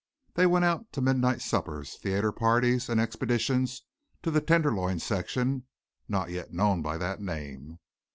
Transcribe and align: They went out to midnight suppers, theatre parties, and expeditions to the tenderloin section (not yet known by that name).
They 0.33 0.47
went 0.47 0.65
out 0.65 0.91
to 0.93 0.99
midnight 1.01 1.41
suppers, 1.43 1.95
theatre 1.99 2.31
parties, 2.31 2.89
and 2.89 2.99
expeditions 2.99 3.83
to 4.23 4.31
the 4.31 4.41
tenderloin 4.41 4.97
section 4.97 5.67
(not 6.07 6.31
yet 6.31 6.51
known 6.51 6.81
by 6.81 6.97
that 6.97 7.21
name). 7.21 7.77